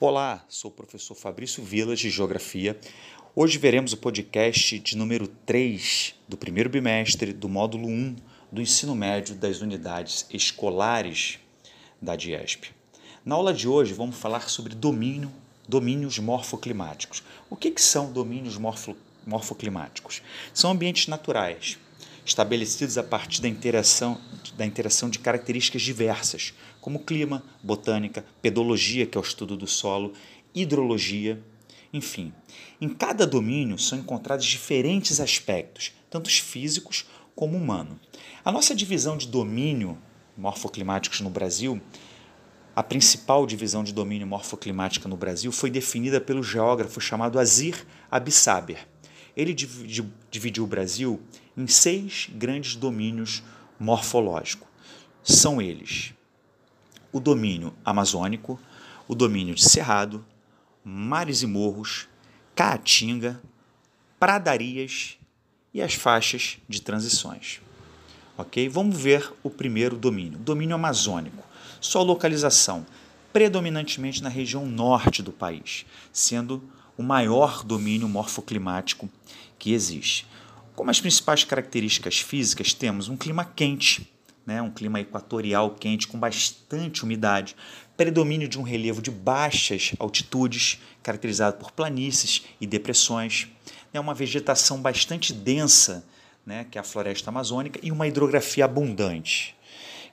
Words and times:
Olá, 0.00 0.44
sou 0.48 0.70
o 0.70 0.74
professor 0.74 1.16
Fabrício 1.16 1.60
Vilas 1.60 1.98
de 1.98 2.08
Geografia. 2.08 2.78
Hoje 3.34 3.58
veremos 3.58 3.92
o 3.92 3.96
podcast 3.96 4.78
de 4.78 4.96
número 4.96 5.26
3 5.26 6.14
do 6.28 6.36
primeiro 6.36 6.70
bimestre 6.70 7.32
do 7.32 7.48
módulo 7.48 7.88
1 7.88 8.14
do 8.52 8.62
ensino 8.62 8.94
médio 8.94 9.34
das 9.34 9.60
unidades 9.60 10.24
escolares 10.30 11.40
da 12.00 12.14
DIESP. 12.14 12.70
Na 13.24 13.34
aula 13.34 13.52
de 13.52 13.66
hoje 13.66 13.92
vamos 13.92 14.14
falar 14.14 14.48
sobre 14.48 14.72
domínio, 14.72 15.32
domínios 15.66 16.20
morfoclimáticos. 16.20 17.24
O 17.50 17.56
que, 17.56 17.72
que 17.72 17.82
são 17.82 18.12
domínios 18.12 18.56
morfo, 18.56 18.96
morfoclimáticos? 19.26 20.22
São 20.54 20.70
ambientes 20.70 21.08
naturais, 21.08 21.76
estabelecidos 22.28 22.98
a 22.98 23.02
partir 23.02 23.40
da 23.40 23.48
interação, 23.48 24.20
da 24.56 24.64
interação 24.64 25.08
de 25.08 25.18
características 25.18 25.82
diversas, 25.82 26.54
como 26.80 27.00
clima, 27.00 27.42
botânica, 27.62 28.24
pedologia, 28.42 29.06
que 29.06 29.16
é 29.16 29.20
o 29.20 29.24
estudo 29.24 29.56
do 29.56 29.66
solo, 29.66 30.12
hidrologia, 30.54 31.42
enfim. 31.92 32.32
Em 32.80 32.88
cada 32.88 33.26
domínio 33.26 33.78
são 33.78 33.98
encontrados 33.98 34.44
diferentes 34.44 35.20
aspectos, 35.20 35.92
tanto 36.10 36.28
físicos 36.30 37.06
como 37.34 37.56
humano. 37.56 37.98
A 38.44 38.52
nossa 38.52 38.74
divisão 38.74 39.16
de 39.16 39.26
domínio 39.26 39.96
morfoclimáticos 40.36 41.20
no 41.20 41.30
Brasil, 41.30 41.80
a 42.76 42.82
principal 42.82 43.46
divisão 43.46 43.82
de 43.82 43.92
domínio 43.92 44.26
morfoclimática 44.26 45.08
no 45.08 45.16
Brasil 45.16 45.50
foi 45.50 45.70
definida 45.70 46.20
pelo 46.20 46.42
geógrafo 46.42 47.00
chamado 47.00 47.38
Azir 47.38 47.86
Abissaber. 48.10 48.86
Ele 49.36 49.54
dividiu 49.54 50.64
o 50.64 50.66
Brasil 50.66 51.20
em 51.58 51.66
seis 51.66 52.28
grandes 52.32 52.76
domínios 52.76 53.42
morfológicos. 53.80 54.68
São 55.24 55.60
eles: 55.60 56.14
o 57.12 57.18
domínio 57.18 57.74
amazônico, 57.84 58.58
o 59.08 59.14
domínio 59.14 59.56
de 59.56 59.68
cerrado, 59.68 60.24
mares 60.84 61.42
e 61.42 61.46
morros, 61.46 62.08
caatinga, 62.54 63.42
pradarias 64.20 65.18
e 65.74 65.82
as 65.82 65.94
faixas 65.94 66.58
de 66.68 66.80
transições. 66.80 67.60
Ok? 68.36 68.68
Vamos 68.68 68.96
ver 68.96 69.32
o 69.42 69.50
primeiro 69.50 69.96
domínio, 69.96 70.38
domínio 70.38 70.76
amazônico. 70.76 71.44
Sua 71.80 72.02
localização 72.02 72.86
predominantemente 73.32 74.22
na 74.22 74.28
região 74.28 74.64
norte 74.64 75.22
do 75.22 75.32
país, 75.32 75.84
sendo 76.12 76.62
o 76.96 77.02
maior 77.02 77.62
domínio 77.64 78.08
morfoclimático 78.08 79.08
que 79.58 79.72
existe. 79.72 80.26
Como 80.78 80.92
as 80.92 81.00
principais 81.00 81.42
características 81.42 82.20
físicas, 82.20 82.72
temos 82.72 83.08
um 83.08 83.16
clima 83.16 83.44
quente, 83.44 84.08
né, 84.46 84.62
um 84.62 84.70
clima 84.70 85.00
equatorial 85.00 85.72
quente 85.72 86.06
com 86.06 86.16
bastante 86.16 87.02
umidade, 87.02 87.56
predomínio 87.96 88.46
de 88.46 88.60
um 88.60 88.62
relevo 88.62 89.02
de 89.02 89.10
baixas 89.10 89.90
altitudes, 89.98 90.78
caracterizado 91.02 91.56
por 91.56 91.72
planícies 91.72 92.44
e 92.60 92.66
depressões, 92.66 93.48
né, 93.92 93.98
uma 93.98 94.14
vegetação 94.14 94.80
bastante 94.80 95.32
densa, 95.32 96.06
né, 96.46 96.64
que 96.70 96.78
é 96.78 96.80
a 96.80 96.84
floresta 96.84 97.28
amazônica, 97.28 97.80
e 97.82 97.90
uma 97.90 98.06
hidrografia 98.06 98.64
abundante. 98.64 99.56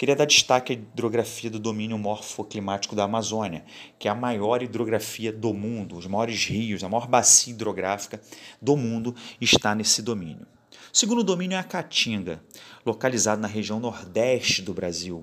Queria 0.00 0.16
dar 0.16 0.24
destaque 0.24 0.72
à 0.72 0.74
hidrografia 0.74 1.50
do 1.50 1.58
domínio 1.58 1.98
morfoclimático 1.98 2.96
da 2.96 3.04
Amazônia, 3.04 3.62
que 3.98 4.08
é 4.08 4.10
a 4.10 4.14
maior 4.14 4.62
hidrografia 4.62 5.30
do 5.30 5.52
mundo, 5.52 5.94
os 5.94 6.06
maiores 6.06 6.46
rios, 6.46 6.82
a 6.82 6.88
maior 6.88 7.06
bacia 7.06 7.52
hidrográfica 7.52 8.18
do 8.62 8.78
mundo 8.78 9.14
está 9.38 9.74
nesse 9.74 10.00
domínio. 10.00 10.46
O 10.90 10.96
segundo 10.96 11.22
domínio 11.22 11.54
é 11.54 11.58
a 11.58 11.62
Caatinga, 11.62 12.42
localizado 12.86 13.42
na 13.42 13.46
região 13.46 13.78
nordeste 13.78 14.62
do 14.62 14.72
Brasil, 14.72 15.22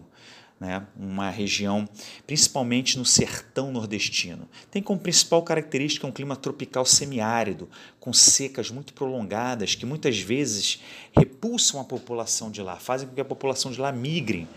né? 0.59 0.85
uma 0.95 1.29
região 1.29 1.87
principalmente 2.25 2.97
no 2.97 3.05
sertão 3.05 3.71
nordestino. 3.71 4.47
Tem 4.71 4.81
como 4.81 4.99
principal 4.99 5.41
característica 5.43 6.07
um 6.07 6.11
clima 6.11 6.35
tropical 6.35 6.85
semiárido, 6.85 7.69
com 7.99 8.11
secas 8.13 8.71
muito 8.71 8.93
prolongadas 8.93 9.75
que 9.75 9.85
muitas 9.85 10.19
vezes 10.19 10.81
repulsam 11.11 11.79
a 11.79 11.83
população 11.83 12.49
de 12.49 12.61
lá, 12.61 12.77
fazem 12.77 13.07
com 13.07 13.15
que 13.15 13.21
a 13.21 13.25
população 13.25 13.71
de 13.71 13.79
lá 13.79 13.91
migre 13.91 14.47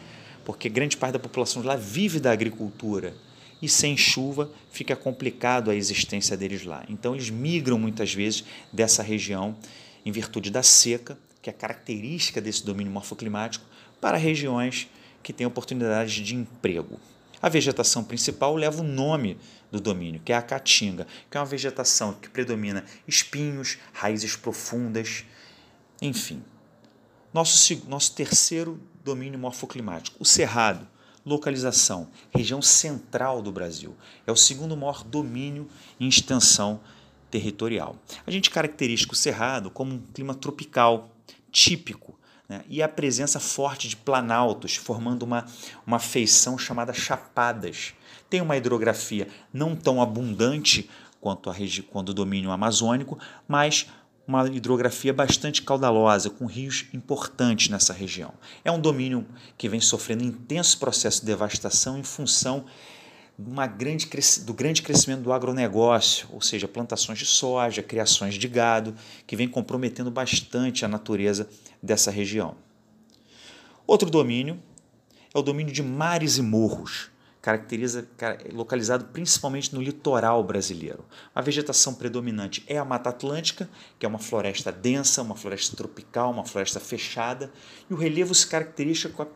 porque 0.44 0.69
grande 0.69 0.97
parte 0.97 1.12
da 1.12 1.19
população 1.19 1.62
de 1.62 1.69
lá 1.69 1.76
vive 1.76 2.19
da 2.19 2.32
agricultura 2.32 3.14
e 3.62 3.69
sem 3.69 3.97
chuva 3.97 4.50
fica 4.72 4.97
complicado 4.97 5.70
a 5.70 5.74
existência 5.74 6.36
deles 6.36 6.64
lá. 6.64 6.84
Então 6.88 7.14
eles 7.14 7.30
migram 7.30 7.78
muitas 7.78 8.12
vezes 8.12 8.44
dessa 8.72 9.03
região 9.03 9.56
em 10.04 10.10
virtude 10.10 10.50
da 10.50 10.62
seca, 10.62 11.19
que 11.42 11.50
é 11.50 11.53
característica 11.53 12.41
desse 12.41 12.64
domínio 12.64 12.92
morfoclimático, 12.92 13.64
para 14.00 14.16
regiões 14.16 14.88
que 15.22 15.32
têm 15.32 15.47
oportunidades 15.47 16.14
de 16.14 16.34
emprego. 16.34 16.98
A 17.42 17.48
vegetação 17.48 18.04
principal 18.04 18.54
leva 18.54 18.82
o 18.82 18.86
nome 18.86 19.38
do 19.70 19.81
domínio, 19.81 20.20
que 20.22 20.32
é 20.32 20.36
a 20.36 20.42
caatinga, 20.42 21.06
que 21.31 21.36
é 21.36 21.41
uma 21.41 21.47
vegetação 21.47 22.12
que 22.12 22.28
predomina 22.28 22.84
espinhos, 23.08 23.78
raízes 23.92 24.36
profundas, 24.36 25.25
enfim. 26.03 26.42
Nosso, 27.32 27.88
nosso 27.88 28.14
terceiro 28.14 28.80
domínio 29.03 29.38
morfoclimático. 29.38 30.16
O 30.20 30.25
Cerrado, 30.25 30.86
localização, 31.25 32.09
região 32.34 32.60
central 32.60 33.41
do 33.41 33.53
Brasil. 33.53 33.97
É 34.26 34.32
o 34.32 34.36
segundo 34.36 34.76
maior 34.76 35.03
domínio 35.03 35.69
em 35.98 36.09
extensão 36.09 36.80
territorial. 37.30 37.97
A 38.26 38.30
gente 38.30 38.50
caracteriza 38.50 39.06
o 39.10 39.14
Cerrado 39.14 39.70
como 39.70 39.94
um 39.94 39.98
clima 40.12 40.34
tropical, 40.34 41.10
típico, 41.50 42.19
né? 42.50 42.64
e 42.68 42.82
a 42.82 42.88
presença 42.88 43.38
forte 43.38 43.88
de 43.88 43.96
planaltos, 43.96 44.74
formando 44.74 45.22
uma, 45.22 45.46
uma 45.86 46.00
feição 46.00 46.58
chamada 46.58 46.92
chapadas. 46.92 47.94
Tem 48.28 48.40
uma 48.40 48.56
hidrografia 48.56 49.28
não 49.52 49.76
tão 49.76 50.02
abundante 50.02 50.90
quanto, 51.20 51.48
a 51.48 51.54
quanto 51.88 52.08
o 52.08 52.14
domínio 52.14 52.50
amazônico, 52.50 53.16
mas 53.46 53.86
uma 54.26 54.48
hidrografia 54.48 55.12
bastante 55.12 55.62
caudalosa, 55.62 56.28
com 56.28 56.46
rios 56.46 56.86
importantes 56.92 57.68
nessa 57.68 57.92
região. 57.92 58.32
É 58.64 58.70
um 58.70 58.80
domínio 58.80 59.24
que 59.56 59.68
vem 59.68 59.80
sofrendo 59.80 60.24
intenso 60.24 60.78
processo 60.78 61.20
de 61.20 61.26
devastação 61.26 61.98
em 61.98 62.02
função 62.02 62.64
grande, 63.76 64.08
do 64.42 64.52
grande 64.52 64.82
crescimento 64.82 65.22
do 65.22 65.32
agronegócio, 65.32 66.28
ou 66.32 66.40
seja, 66.40 66.68
plantações 66.68 67.18
de 67.18 67.26
soja, 67.26 67.82
criações 67.82 68.34
de 68.34 68.48
gado, 68.48 68.94
que 69.26 69.36
vem 69.36 69.48
comprometendo 69.48 70.10
bastante 70.10 70.84
a 70.84 70.88
natureza 70.88 71.48
dessa 71.82 72.10
região. 72.10 72.56
Outro 73.86 74.10
domínio 74.10 74.58
é 75.34 75.38
o 75.38 75.42
domínio 75.42 75.72
de 75.72 75.82
mares 75.82 76.38
e 76.38 76.42
morros 76.42 77.10
caracteriza 77.40 78.06
localizado 78.52 79.06
principalmente 79.06 79.74
no 79.74 79.80
litoral 79.80 80.44
brasileiro. 80.44 81.04
A 81.34 81.40
vegetação 81.40 81.94
predominante 81.94 82.62
é 82.66 82.76
a 82.76 82.84
Mata 82.84 83.10
Atlântica, 83.10 83.68
que 83.98 84.04
é 84.04 84.08
uma 84.08 84.18
floresta 84.18 84.70
densa, 84.70 85.22
uma 85.22 85.34
floresta 85.34 85.76
tropical, 85.76 86.30
uma 86.30 86.44
floresta 86.44 86.78
fechada, 86.78 87.50
e 87.88 87.94
o 87.94 87.96
relevo 87.96 88.34
se 88.34 88.46
caracteriza 88.46 89.08
com 89.08 89.22
a, 89.22 89.26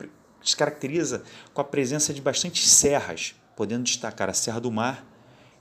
se 0.43 0.56
caracteriza 0.56 1.22
com 1.54 1.60
a 1.60 1.64
presença 1.64 2.12
de 2.12 2.20
bastantes 2.20 2.69
serras, 2.69 3.34
podendo 3.56 3.84
destacar 3.84 4.28
a 4.28 4.34
Serra 4.34 4.60
do 4.60 4.70
Mar 4.70 5.06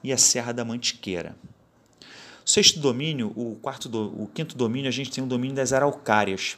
e 0.04 0.12
a 0.12 0.18
Serra 0.18 0.52
da 0.52 0.66
Mantiqueira. 0.66 1.36
O 2.46 2.50
sexto 2.50 2.80
domínio, 2.80 3.32
o 3.36 3.56
quarto, 3.62 3.88
do, 3.88 4.22
o 4.22 4.28
quinto 4.28 4.58
domínio, 4.58 4.90
a 4.90 4.92
gente 4.92 5.12
tem 5.12 5.24
o 5.24 5.28
domínio 5.28 5.56
das 5.56 5.72
araucárias. 5.72 6.58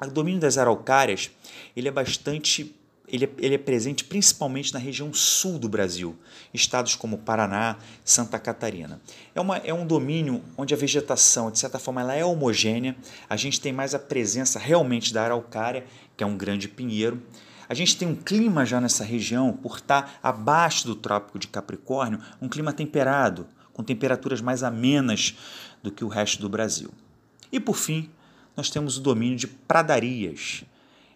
O 0.00 0.10
domínio 0.10 0.40
das 0.40 0.56
araucárias 0.56 1.30
ele 1.76 1.88
é 1.88 1.90
bastante 1.90 2.74
ele 3.06 3.26
é, 3.26 3.30
ele 3.38 3.54
é 3.54 3.58
presente 3.58 4.02
principalmente 4.04 4.72
na 4.72 4.78
região 4.78 5.12
sul 5.12 5.58
do 5.58 5.68
Brasil, 5.68 6.16
estados 6.52 6.94
como 6.94 7.18
Paraná, 7.18 7.76
Santa 8.04 8.38
Catarina. 8.38 9.00
É, 9.34 9.40
uma, 9.40 9.58
é 9.58 9.74
um 9.74 9.86
domínio 9.86 10.42
onde 10.56 10.72
a 10.72 10.76
vegetação, 10.76 11.50
de 11.50 11.58
certa 11.58 11.78
forma, 11.78 12.00
ela 12.00 12.14
é 12.14 12.24
homogênea, 12.24 12.96
a 13.28 13.36
gente 13.36 13.60
tem 13.60 13.72
mais 13.72 13.94
a 13.94 13.98
presença 13.98 14.58
realmente 14.58 15.12
da 15.12 15.22
araucária, 15.22 15.84
que 16.16 16.24
é 16.24 16.26
um 16.26 16.36
grande 16.36 16.66
pinheiro. 16.66 17.22
A 17.68 17.74
gente 17.74 17.96
tem 17.96 18.06
um 18.06 18.14
clima 18.14 18.64
já 18.64 18.80
nessa 18.80 19.04
região, 19.04 19.52
por 19.52 19.76
estar 19.76 20.18
abaixo 20.22 20.86
do 20.86 20.94
Trópico 20.94 21.38
de 21.38 21.48
Capricórnio, 21.48 22.20
um 22.40 22.48
clima 22.48 22.72
temperado, 22.72 23.46
com 23.72 23.82
temperaturas 23.82 24.40
mais 24.40 24.62
amenas 24.62 25.34
do 25.82 25.90
que 25.90 26.04
o 26.04 26.08
resto 26.08 26.40
do 26.40 26.48
Brasil. 26.48 26.90
E 27.50 27.58
por 27.58 27.76
fim, 27.76 28.10
nós 28.56 28.70
temos 28.70 28.98
o 28.98 29.00
domínio 29.00 29.36
de 29.36 29.46
pradarias, 29.46 30.64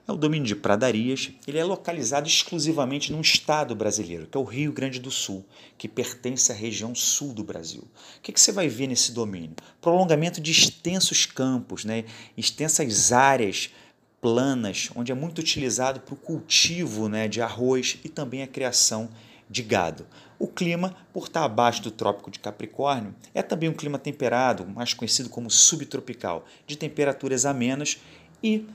é 0.08 0.12
o 0.12 0.16
domínio 0.16 0.48
de 0.48 0.56
pradarias, 0.56 1.30
ele 1.46 1.58
é 1.58 1.64
localizado 1.64 2.26
exclusivamente 2.26 3.12
num 3.12 3.20
estado 3.20 3.74
brasileiro, 3.74 4.26
que 4.26 4.38
é 4.38 4.40
o 4.40 4.44
Rio 4.44 4.72
Grande 4.72 4.98
do 4.98 5.10
Sul, 5.10 5.44
que 5.76 5.86
pertence 5.86 6.50
à 6.50 6.54
região 6.54 6.94
sul 6.94 7.34
do 7.34 7.44
Brasil. 7.44 7.82
O 7.82 8.22
que, 8.22 8.32
que 8.32 8.40
você 8.40 8.50
vai 8.50 8.68
ver 8.68 8.86
nesse 8.86 9.12
domínio? 9.12 9.54
Prolongamento 9.82 10.40
de 10.40 10.50
extensos 10.50 11.26
campos, 11.26 11.84
né? 11.84 12.06
extensas 12.38 13.12
áreas 13.12 13.70
planas, 14.20 14.90
onde 14.94 15.12
é 15.12 15.14
muito 15.14 15.38
utilizado 15.38 16.00
para 16.00 16.14
o 16.14 16.16
cultivo 16.16 17.08
né, 17.08 17.28
de 17.28 17.40
arroz 17.40 17.98
e 18.04 18.08
também 18.08 18.42
a 18.42 18.46
criação 18.46 19.08
de 19.48 19.62
gado. 19.62 20.06
O 20.38 20.46
clima, 20.46 20.94
por 21.12 21.24
estar 21.24 21.44
abaixo 21.44 21.82
do 21.82 21.90
Trópico 21.90 22.30
de 22.30 22.38
Capricórnio, 22.38 23.14
é 23.34 23.42
também 23.42 23.68
um 23.68 23.74
clima 23.74 23.98
temperado, 23.98 24.66
mais 24.66 24.94
conhecido 24.94 25.28
como 25.28 25.50
subtropical, 25.50 26.44
de 26.66 26.76
temperaturas 26.76 27.44
amenas 27.44 27.98
e 28.42 28.66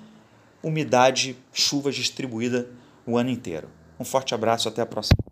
umidade, 0.62 1.38
chuvas 1.54 1.96
distribuída 1.96 2.70
o 3.06 3.18
ano 3.18 3.30
inteiro. 3.30 3.70
Um 4.00 4.04
forte 4.04 4.34
abraço, 4.34 4.68
até 4.68 4.82
a 4.82 4.86
próxima. 4.86 5.23